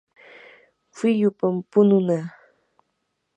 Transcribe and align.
wiyupam 0.97 1.55
pununaa. 1.71 2.25